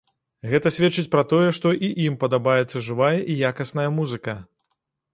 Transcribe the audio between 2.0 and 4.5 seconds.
ім падабаецца жывая і якасная музыка.